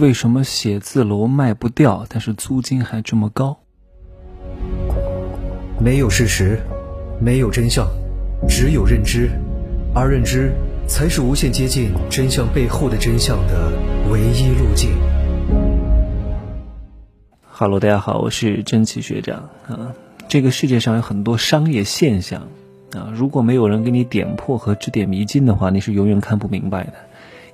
[0.00, 3.58] 为什么写字楼卖不掉，但是租金还这么高？
[5.78, 6.58] 没有事实，
[7.20, 7.86] 没有真相，
[8.48, 9.28] 只有认知，
[9.94, 10.50] 而认知
[10.88, 13.70] 才是无限接近真相背后的真相的
[14.10, 14.92] 唯一路径。
[17.50, 19.92] Hello，大家好，我是真奇学长啊。
[20.26, 22.48] 这个世界上有很多商业现象
[22.92, 26.94] 啊，如果没有人给你点破和指点迷津的话，你是永远看不明白的。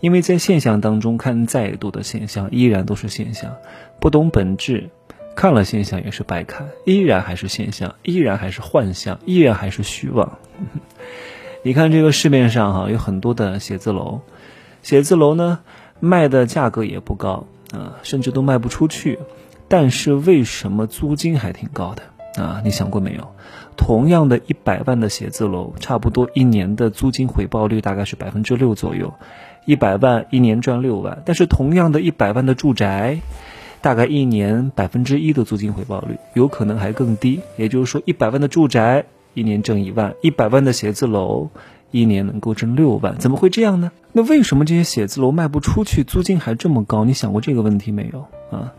[0.00, 3.56] 因为在现象当中看再多的现象，依然都是现象，
[4.00, 4.90] 不懂本质，
[5.34, 10.38] 看了现象也是白看，依然还是现象，依然还是幻象，依然还是虚妄。
[11.64, 14.20] 你看这个市面上哈，有很多的写字楼，
[14.82, 15.60] 写字楼呢
[15.98, 19.18] 卖的价格也不高啊，甚至都卖不出去，
[19.66, 22.42] 但是为什么租金还挺高的？
[22.42, 23.34] 啊，你想过没有？
[23.76, 29.14] 同样的一百万的写字楼，差不多一年的租金回报率大概是百分之六左右，
[29.68, 31.22] 一百万一年赚六万。
[31.26, 33.20] 但是同样的一百万的住宅，
[33.82, 37.40] 大概一年百分之一的租金回报率，有可能还更低。
[37.58, 41.50] 也就是说，一百万的住宅一年挣一万，一百万的写字楼
[41.90, 43.92] 一年能够挣六万，怎么会这样呢？
[44.12, 47.04] 那为什么这些写字楼卖不出去，租金还这么高？
[47.04, 48.20] 你想过这个问题没有
[48.50, 48.72] 啊？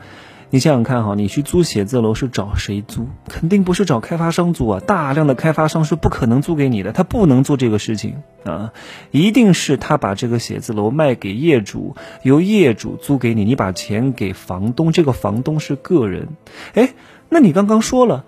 [0.51, 3.07] 你想想看哈，你去租写字楼是找谁租？
[3.27, 4.79] 肯定不是找开发商租啊！
[4.79, 8.73] 大量的开发商是不可能租给你的，他不能做这个事情啊！
[9.11, 16.29] 一定是他把这个写字楼卖给业主，由业主租给你，你把钱给房东，这个房东是个人。
[16.73, 16.93] 哎，
[17.29, 18.25] 那你刚刚说了，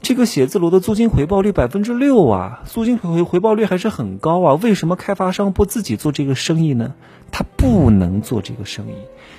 [0.00, 6.94] 这个写字楼的租金回报率百分之六啊，租金回回报率还是很高啊，为什么开发商不自己做这个生意呢？
[7.34, 8.94] 他不能做这个生意。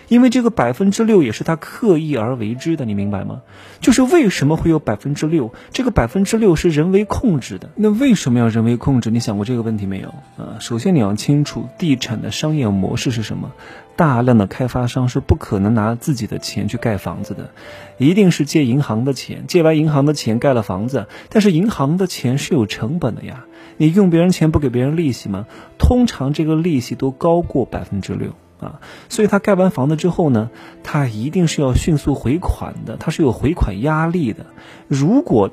[0.08, 3.42] 因为这个百分之六也是他刻意而为之的，你明白吗？
[3.80, 5.52] 就是为什么会有百分之六？
[5.72, 7.70] 这个百分之六是人为控制的。
[7.76, 9.10] 那为什么要人为控制？
[9.10, 10.10] 你想过这个问题没有？
[10.38, 13.54] 啊，首先你要清楚地产的商业模式是什么。
[13.96, 17.50] 大量的开发商是不可能拿自己的钱去盖房子的，
[17.98, 21.08] 一定是借银行的钱，借完银行的钱盖了房子。
[21.30, 23.46] 但是银行的钱是有成本的呀，
[23.78, 25.46] 你用别人钱不给别人利息吗？
[25.78, 28.32] 通常这个利息都高过百分之六。
[28.58, 30.50] 啊，所以他盖完房子之后呢，
[30.82, 34.46] 他一定是要迅速回款的，他是有回款压力的。
[34.88, 35.52] 如果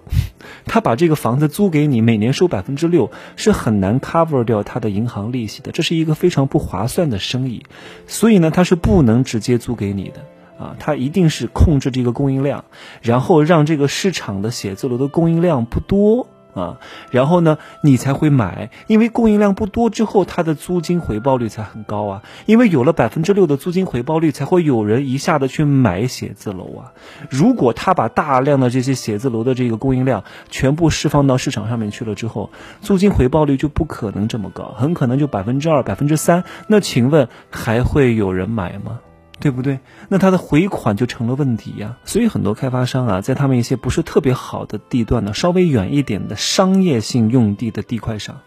[0.66, 7.64] 他把这个房子租给你，每年收百分之六，是很难 cover 掉他的银行利息的，这是一个非常不划算的生意。
[8.06, 12.64] 所以呢，他是不能直接租给你的啊，他一定是控制这个供应量，
[13.02, 16.28] 然后让这个市场的写字楼的供应量不多。
[16.54, 16.78] 啊，
[17.10, 22.22] 然后呢，你才会买，因为供应量不多之后，它的租金回报率才很高啊。
[22.46, 26.92] 因为有了百分之六的租金回报率，才会有人一下子去买写字楼啊。
[27.30, 36.44] 如果他把大量的这些写字楼的这个供应量全部释放到市场上面去了之后，租金回报率就不可能这么高，很可能就百分之二、百分之三。
[36.66, 39.00] 那请问还会有人买吗？
[39.42, 39.80] 对不对？
[40.08, 41.96] 那它的回款就成了问题呀。
[42.04, 48.40] 所以很多开发商啊，在他们一些不是特别好的地段呢，稍微远一点的商业性用地的地块上，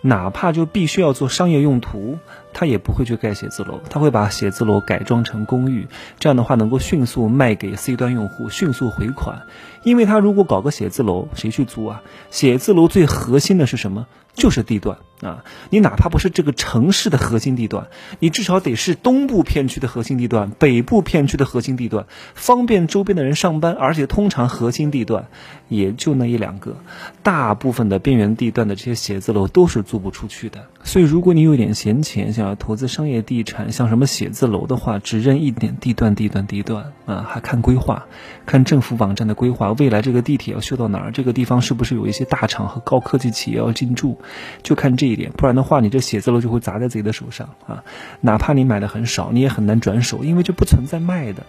[0.00, 2.18] 哪怕就必须要做商业用途，
[2.52, 5.86] 他也不会去盖写字楼，他会把写字楼改装成公寓，
[6.18, 9.42] 这样的话能够迅速卖给 C 端用户，迅速回款。
[9.84, 12.02] 因为他如果搞个写字楼，谁去租啊？
[12.30, 14.06] 写字楼最核心的是什么？
[14.34, 15.42] 就是地段啊！
[15.68, 17.88] 你哪怕不是这个城市的核心地段，
[18.20, 23.72] 你至少得是东部片区的核心地段、北部片区的核心地段，方便周边的人上班。
[23.72, 25.26] 而且通常核心地段
[25.68, 26.76] 也就那一两个，
[27.24, 30.66] 大部分的边缘地段的这些写字楼都是租不出去的。
[30.84, 38.06] 所以，如果你有点闲钱，想要投资商业地产，像什么写字楼的话，只认一点地段、地段、地段啊，还看规划，
[38.46, 39.72] 看政府网站的规划。
[39.72, 41.10] 未来这个地铁要修到哪儿？
[41.10, 44.20] 这个地方是不是有一些大厂和高科技企业要进驻？
[44.62, 47.82] 就看这一点，不然的话，你这写字楼就会砸在自己的手上啊！
[48.20, 51.42] 哪怕你买的很少，你也很难转手，因为这不存在卖的。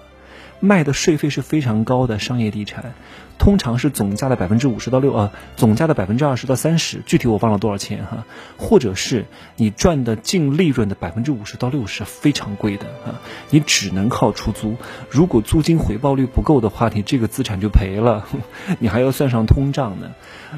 [0.59, 2.93] 卖的税费是非常高的，商业地产
[3.37, 8.25] 通常是总价的百分之五十到六啊，总价的百分之二十到三十，具体我忘了多少钱哈。
[8.57, 13.21] 或者是你赚的净利润的百分之五十到六十，非常贵的啊。
[13.49, 14.75] 你只能靠出租，
[15.09, 18.27] 如果租金回报率不够的话，你这个资产就赔了，
[18.79, 20.11] 你还要算上通胀呢。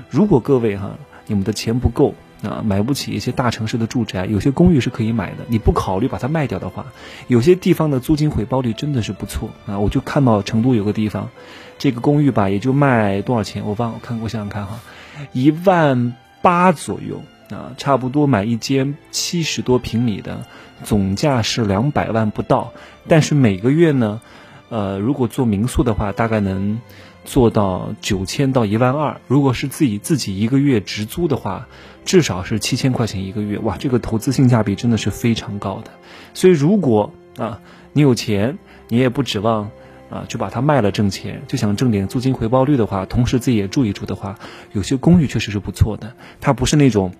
[0.10, 2.16] 如果各位哈，你们的钱不够。
[2.42, 5.46] 啊，买不起一些大城市的住宅，有些公寓是可以买的。
[5.48, 6.88] 你不考虑把它卖掉的话，
[7.28, 9.78] 有些地方的租金回报率真的是不错啊！
[9.78, 11.30] 我就看到成都有个地方，
[11.78, 14.80] 这个公寓吧，也就卖多少钱，我忘了，看我想想看哈，
[15.34, 17.22] 一万八左右
[17.56, 20.46] 啊，差不多买一间七十多平米的，
[20.84, 22.74] 总价是两百万不到，
[23.08, 24.20] 但是每个月呢，
[24.70, 26.80] 呃，如果做民宿的话，大概能。
[27.24, 31.68] 做到九千到一万二，如果是自己自己一个月直租的话，
[32.06, 33.58] 至少是七千块钱一个月。
[33.60, 35.92] 哇，这个投资性价比真的是非常高的。
[36.34, 37.62] 所以如果啊，
[37.94, 38.58] 你有钱，
[38.88, 39.72] 你也不指望
[40.10, 44.40] 啊就把它卖了挣钱，就想挣点租金回报率的话，同时自己也住一住的话，
[44.72, 47.14] 有些公寓确实是不错的，它不是那种。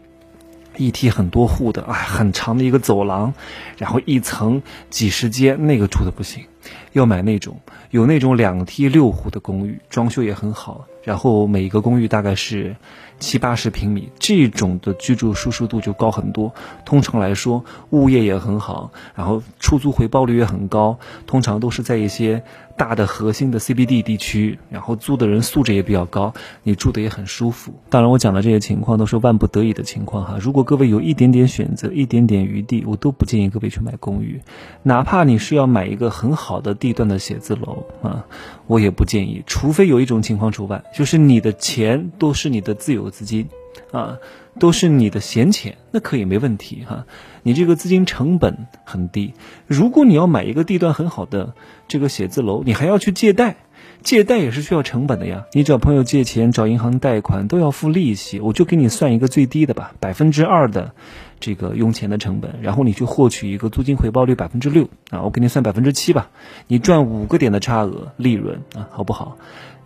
[0.78, 3.34] 一梯很多户的，啊，很长的一个走廊，
[3.78, 6.46] 然后一层几十间，那个住的不行，
[6.94, 7.60] 要买那种
[7.90, 12.76] 有那种两梯六户的公寓，装修也很好，然后每一个公寓大概是
[13.20, 16.54] 七八十平米，这种的居住舒适度就高很多。
[16.86, 22.44] 通常来说，物业也很好，然后出租回报率也很高，通常都是在一些。
[22.78, 26.34] 大的核心的 CBD 地区，然后租的人素质也比较高，
[26.64, 27.72] 你住的也很舒服。
[27.92, 30.38] 当然，我讲的这些情况都是万不得已的情况哈。
[30.42, 34.42] 如果各位有一点点选择，一点点余地，我都不建议各位去买公寓。
[34.82, 38.26] 哪怕你是要买一个很好好的地段的写字楼啊，
[38.68, 39.42] 我也不建议。
[39.48, 43.48] 除非有一种情况除外，就是你的钱都是你的自有资金，
[43.94, 44.18] 啊，
[44.60, 47.06] 都是你的闲钱，那可以没问题哈。
[47.44, 49.34] 你这个资金成本很低。
[49.66, 51.54] 如果你要买一个地段很好的
[51.88, 53.56] 这个写字楼，你还要去借贷，
[54.04, 55.46] 借贷也是需要成本的呀。
[55.54, 58.42] 你找朋友借钱，找银行贷款都要付利息。
[58.42, 60.94] 我就给你算一个最低的吧，百分之二的
[61.42, 66.30] 这个用钱的成本，然后你去获取一个租金回报率百分之六啊，我给你算百分之七吧，
[66.68, 69.38] 你赚五个点的差额利润啊，好不好？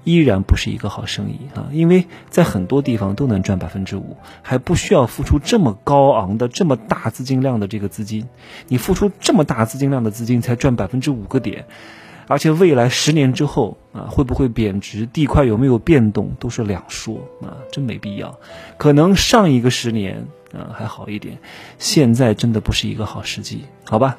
[0.03, 8.27] 依然不是一个好生意啊，因为在很多地方都能赚百分之五，还不需要付出这么高昂的、这么大资金量的这个资金。
[8.67, 11.65] 你付出这么大资金量的资金才赚百分之五个点，
[12.27, 18.37] 而且未来十年之后啊，会不会贬值、地块有没有变动都是两说啊，真没必要。
[18.77, 21.37] 可能上一个十年嗯还好一点，
[21.77, 24.17] 现在真的不是一个好时机，好吧？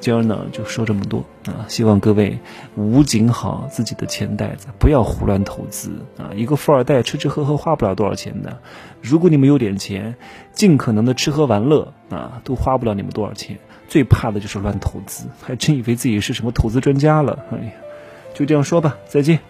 [0.00, 2.38] 今儿呢就说这么多啊，希望各位
[2.76, 6.30] 捂紧好自己的钱袋子，不要胡乱投资啊！
[6.36, 8.58] 一个富二代吃吃喝喝花不了多少钱的，
[9.02, 10.14] 如果你们有点钱，
[10.52, 13.58] 尽可能的吃喝玩乐啊，都花不了你们多少钱。
[13.88, 17.44] 最怕的就是乱投资，还真以为自己是什么投资专家了。
[17.50, 17.72] 哎呀，
[18.34, 19.40] 就这样说吧，再见。